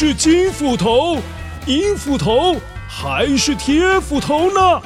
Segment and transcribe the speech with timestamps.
[0.00, 1.18] 是金斧头、
[1.66, 2.54] 银斧头
[2.88, 4.80] 还是铁斧头呢？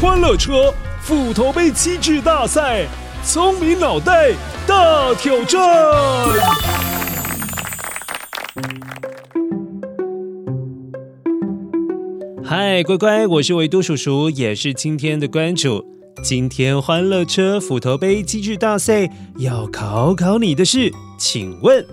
[0.00, 0.72] 欢乐车
[1.02, 2.86] 斧头杯机制大赛，
[3.24, 4.30] 聪明脑袋
[4.64, 5.60] 大挑战。
[12.44, 15.84] 嗨，乖乖，我是维多叔叔，也是今天的关主。
[16.22, 21.84] 今天欢乐车斧头杯机制大赛要考考你的是，请问，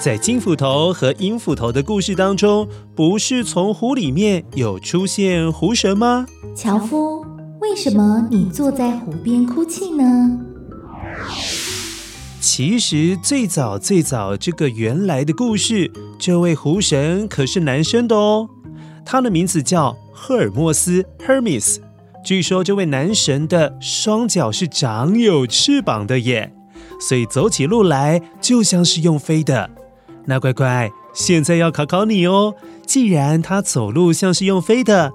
[0.00, 2.66] 在金斧头和银斧头的故事当中，
[2.96, 6.26] 不是从湖里面有出现湖神吗？
[6.54, 7.20] 樵夫，
[7.60, 10.40] 为什么你坐在湖边哭泣呢？
[12.40, 18.48] 其实最早最早这个原来的故事，这位湖神可是男生的哦，
[19.04, 21.76] 他的名字叫赫尔墨斯 （Hermes）。
[22.24, 26.54] 据说这位男神的双脚是长有翅膀的耶，
[26.98, 29.68] 所以走起路来就像是用飞的。
[30.30, 32.54] 那乖乖，现在要考考你哦。
[32.86, 35.12] 既然他走路像是用飞的，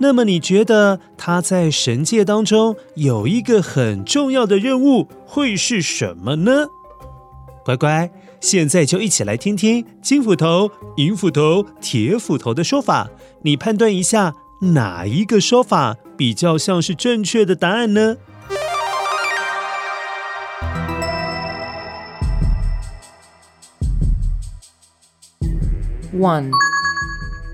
[0.00, 6.66] 那么你觉得他在神界当中有一个很重要的任务会是什么呢？
[7.64, 8.10] 乖乖，
[8.42, 13.08] 现在就一起来听听金斧头、银斧头、铁斧头的说法，
[13.40, 14.34] 你判断一下。
[14.60, 18.16] 哪一个说法比较像是正确的答案呢
[26.14, 26.50] ？One，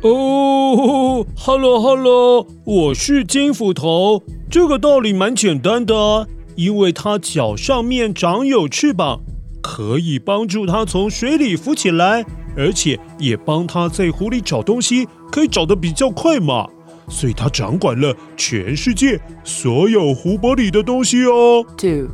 [0.03, 4.23] 哦，Hello Hello，我是金斧头。
[4.49, 9.21] 这个道理蛮简单的，因为它脚上面长有翅膀，
[9.61, 12.25] 可以帮助它从水里浮起来，
[12.57, 16.69] 而且也帮它在湖里找东西，可以找得比较快嘛。
[17.09, 21.65] 所以它掌管了全世界所有湖泊里的东西哦。
[21.77, 22.09] Two，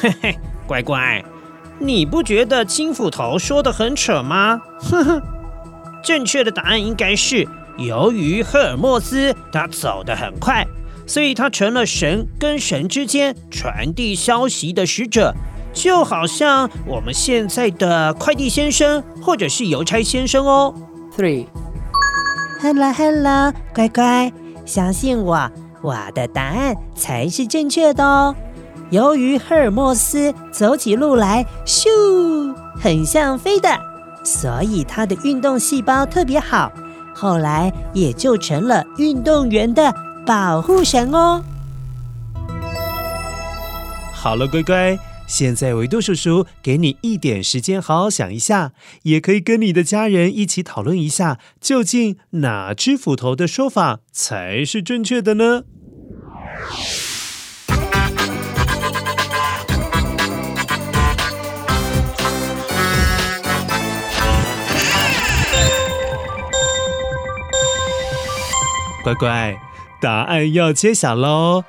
[0.00, 0.36] 嘿嘿，
[0.66, 1.24] 乖乖，
[1.82, 4.60] 你不觉得金斧头说的很扯吗？
[4.80, 5.22] 哼哼，
[6.02, 10.66] 正确的答案应该是，由于赫尔墨斯他走得很快，
[11.06, 15.34] 所以他成了神跟神之间传递消息的使者，
[15.72, 20.74] 就好像我们现在的快递先生或者是邮差先生哦。
[21.16, 21.46] Three。
[22.60, 24.30] Hello Hello，乖乖，
[24.66, 28.36] 相信我，我的答案才是正确的哦。
[28.90, 31.88] 由于赫尔墨斯走起路来咻，
[32.74, 33.68] 很像飞的，
[34.24, 36.72] 所以他的运动细胞特别好，
[37.14, 39.94] 后来也就成了运动员的
[40.26, 41.42] 保护神哦。
[44.12, 44.98] 好了，乖乖。
[45.28, 48.72] 现在维多叔叔给你一点时间，好好想一下，
[49.04, 55.62] 也可以跟你的家人一起讨论一下，究竟哪只斧头的说法才是正确的呢？
[69.02, 69.58] 乖乖，
[70.00, 71.64] 答案要揭晓喽！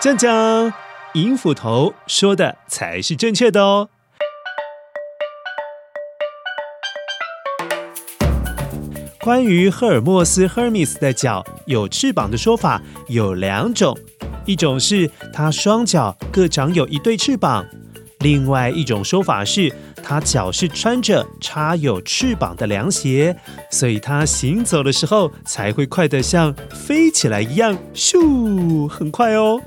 [0.00, 0.72] 讲讲。
[1.14, 3.88] 银斧头说的才是正确的哦。
[9.20, 13.98] 关于赫尔墨斯 （Hermes） 的脚有翅膀的说法有两种，
[14.46, 17.66] 一种是他双脚各长有一对翅膀，
[18.20, 19.72] 另外一种说法是
[20.02, 23.34] 他脚是穿着插有翅膀的凉鞋，
[23.70, 29.60] 所以他行走的时候才会快得像飞起来一样，咻，很快哦。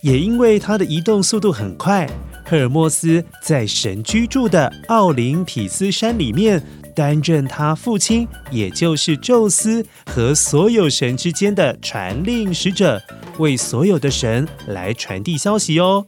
[0.00, 2.08] 也因为他的移动速度很快，
[2.44, 6.62] 赫尔墨斯在神居住的奥林匹斯山里面
[6.94, 13.02] 担任他父亲，也就是宙斯和所有神之间的传令使者，
[13.38, 16.06] 为所有的神来传递消息哦。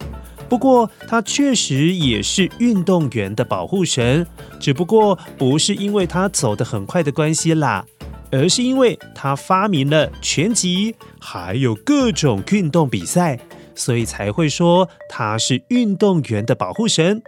[0.50, 4.26] 不过他确实也是运动员的保护神，
[4.58, 7.86] 只不过不是因为他走得很快的关系啦，
[8.32, 13.38] 而是因为他发明了拳击，还有各种运动比赛。
[13.76, 17.22] 所以才会说他是运动员的保护神。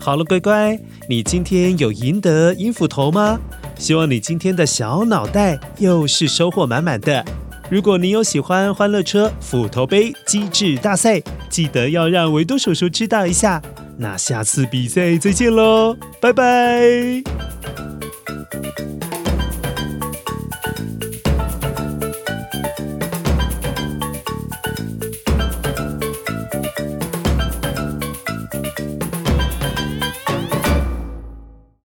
[0.00, 3.38] 好了，乖乖，你今天有赢得银斧头吗？
[3.78, 7.24] 希望你今天的小脑袋又是收获满满的。
[7.68, 13.60] 如果你有喜欢欢乐车斧头杯机智大赛，记得要让维多叔叔知道一下。
[13.98, 17.55] 那下次比赛再见喽，拜拜。